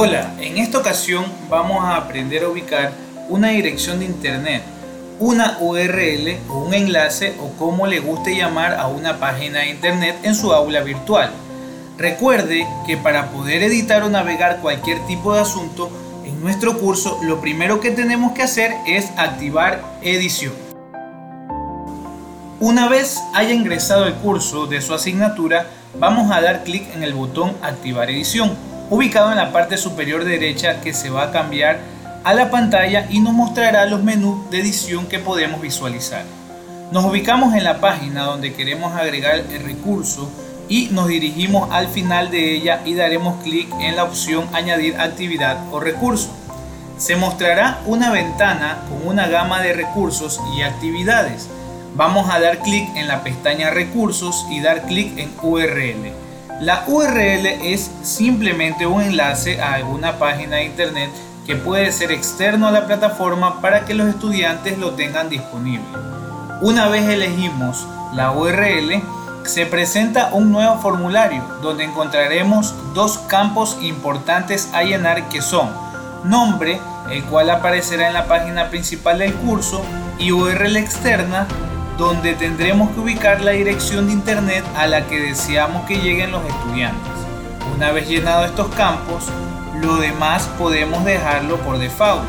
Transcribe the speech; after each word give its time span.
Hola, 0.00 0.32
en 0.40 0.58
esta 0.58 0.78
ocasión 0.78 1.24
vamos 1.50 1.84
a 1.84 1.96
aprender 1.96 2.44
a 2.44 2.48
ubicar 2.48 2.92
una 3.28 3.48
dirección 3.48 3.98
de 3.98 4.04
internet, 4.04 4.62
una 5.18 5.58
URL 5.58 6.38
o 6.48 6.58
un 6.60 6.72
enlace 6.72 7.34
o 7.40 7.48
como 7.58 7.84
le 7.88 7.98
guste 7.98 8.36
llamar 8.36 8.74
a 8.74 8.86
una 8.86 9.18
página 9.18 9.58
de 9.58 9.70
internet 9.70 10.14
en 10.22 10.36
su 10.36 10.52
aula 10.52 10.82
virtual. 10.82 11.32
Recuerde 11.96 12.64
que 12.86 12.96
para 12.96 13.30
poder 13.32 13.64
editar 13.64 14.04
o 14.04 14.08
navegar 14.08 14.60
cualquier 14.60 15.04
tipo 15.08 15.34
de 15.34 15.40
asunto 15.40 15.90
en 16.24 16.40
nuestro 16.40 16.78
curso 16.78 17.18
lo 17.24 17.40
primero 17.40 17.80
que 17.80 17.90
tenemos 17.90 18.34
que 18.34 18.44
hacer 18.44 18.76
es 18.86 19.10
activar 19.16 19.82
edición. 20.02 20.52
Una 22.60 22.88
vez 22.88 23.20
haya 23.34 23.52
ingresado 23.52 24.06
el 24.06 24.14
curso 24.14 24.68
de 24.68 24.80
su 24.80 24.94
asignatura, 24.94 25.66
vamos 25.98 26.30
a 26.30 26.40
dar 26.40 26.62
clic 26.62 26.84
en 26.94 27.02
el 27.02 27.14
botón 27.14 27.56
activar 27.62 28.08
edición 28.10 28.77
ubicado 28.90 29.30
en 29.30 29.36
la 29.36 29.52
parte 29.52 29.76
superior 29.76 30.24
derecha 30.24 30.80
que 30.80 30.94
se 30.94 31.10
va 31.10 31.24
a 31.24 31.32
cambiar 31.32 31.78
a 32.24 32.34
la 32.34 32.50
pantalla 32.50 33.06
y 33.10 33.20
nos 33.20 33.32
mostrará 33.32 33.86
los 33.86 34.02
menús 34.02 34.50
de 34.50 34.60
edición 34.60 35.06
que 35.06 35.18
podemos 35.18 35.60
visualizar. 35.60 36.24
Nos 36.90 37.04
ubicamos 37.04 37.54
en 37.54 37.64
la 37.64 37.80
página 37.80 38.24
donde 38.24 38.54
queremos 38.54 38.94
agregar 38.94 39.36
el 39.36 39.62
recurso 39.62 40.30
y 40.68 40.88
nos 40.90 41.08
dirigimos 41.08 41.68
al 41.70 41.88
final 41.88 42.30
de 42.30 42.54
ella 42.54 42.80
y 42.84 42.94
daremos 42.94 43.42
clic 43.42 43.68
en 43.80 43.96
la 43.96 44.04
opción 44.04 44.48
añadir 44.52 44.96
actividad 44.98 45.58
o 45.72 45.80
recurso. 45.80 46.30
Se 46.96 47.16
mostrará 47.16 47.80
una 47.86 48.10
ventana 48.10 48.78
con 48.88 49.06
una 49.06 49.28
gama 49.28 49.60
de 49.62 49.72
recursos 49.72 50.40
y 50.56 50.62
actividades. 50.62 51.48
Vamos 51.94 52.28
a 52.30 52.40
dar 52.40 52.58
clic 52.58 52.88
en 52.96 53.08
la 53.08 53.22
pestaña 53.22 53.70
recursos 53.70 54.46
y 54.50 54.60
dar 54.60 54.82
clic 54.82 55.16
en 55.18 55.30
URL. 55.42 56.27
La 56.60 56.82
URL 56.88 57.46
es 57.46 57.88
simplemente 58.02 58.84
un 58.84 59.00
enlace 59.00 59.62
a 59.62 59.74
alguna 59.74 60.18
página 60.18 60.56
de 60.56 60.64
internet 60.64 61.08
que 61.46 61.54
puede 61.54 61.92
ser 61.92 62.10
externo 62.10 62.66
a 62.66 62.72
la 62.72 62.86
plataforma 62.86 63.60
para 63.60 63.84
que 63.84 63.94
los 63.94 64.08
estudiantes 64.08 64.76
lo 64.76 64.90
tengan 64.94 65.28
disponible. 65.28 65.86
Una 66.60 66.88
vez 66.88 67.08
elegimos 67.08 67.86
la 68.12 68.32
URL, 68.32 69.00
se 69.44 69.66
presenta 69.66 70.30
un 70.32 70.50
nuevo 70.50 70.78
formulario 70.80 71.44
donde 71.62 71.84
encontraremos 71.84 72.74
dos 72.92 73.18
campos 73.18 73.78
importantes 73.80 74.68
a 74.72 74.82
llenar 74.82 75.28
que 75.28 75.40
son 75.40 75.70
nombre, 76.24 76.80
el 77.08 77.22
cual 77.24 77.50
aparecerá 77.50 78.08
en 78.08 78.14
la 78.14 78.26
página 78.26 78.68
principal 78.68 79.20
del 79.20 79.32
curso, 79.34 79.80
y 80.18 80.32
URL 80.32 80.76
externa, 80.76 81.46
donde 81.98 82.34
tendremos 82.34 82.90
que 82.92 83.00
ubicar 83.00 83.40
la 83.40 83.50
dirección 83.50 84.06
de 84.06 84.12
internet 84.12 84.64
a 84.76 84.86
la 84.86 85.06
que 85.08 85.20
deseamos 85.20 85.84
que 85.84 85.96
lleguen 85.98 86.30
los 86.30 86.44
estudiantes. 86.46 87.12
Una 87.74 87.90
vez 87.90 88.08
llenado 88.08 88.44
estos 88.44 88.68
campos, 88.76 89.24
lo 89.82 89.96
demás 89.96 90.48
podemos 90.56 91.04
dejarlo 91.04 91.56
por 91.58 91.76
default. 91.78 92.22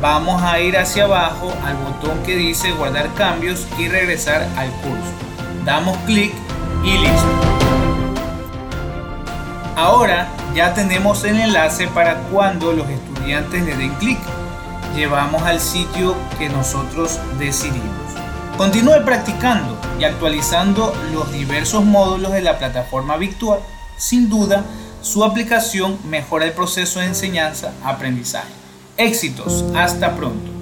Vamos 0.00 0.42
a 0.42 0.58
ir 0.58 0.78
hacia 0.78 1.04
abajo 1.04 1.52
al 1.64 1.76
botón 1.76 2.22
que 2.24 2.34
dice 2.34 2.72
guardar 2.72 3.12
cambios 3.12 3.66
y 3.78 3.88
regresar 3.88 4.48
al 4.56 4.70
curso. 4.80 5.12
Damos 5.66 5.98
clic 6.06 6.32
y 6.82 6.96
listo. 6.96 7.28
Ahora 9.76 10.28
ya 10.54 10.72
tenemos 10.72 11.24
el 11.24 11.38
enlace 11.38 11.88
para 11.88 12.14
cuando 12.30 12.72
los 12.72 12.88
estudiantes 12.88 13.64
le 13.64 13.76
den 13.76 13.94
clic. 13.96 14.18
Llevamos 14.96 15.42
al 15.42 15.60
sitio 15.60 16.14
que 16.38 16.48
nosotros 16.48 17.20
decidimos. 17.38 18.10
Continúe 18.60 19.06
practicando 19.06 19.74
y 19.98 20.04
actualizando 20.04 20.94
los 21.14 21.32
diversos 21.32 21.82
módulos 21.82 22.32
de 22.32 22.42
la 22.42 22.58
plataforma 22.58 23.16
virtual. 23.16 23.60
Sin 23.96 24.28
duda, 24.28 24.66
su 25.00 25.24
aplicación 25.24 25.96
mejora 26.10 26.44
el 26.44 26.52
proceso 26.52 27.00
de 27.00 27.06
enseñanza-aprendizaje. 27.06 28.52
Éxitos, 28.98 29.64
hasta 29.74 30.14
pronto. 30.14 30.59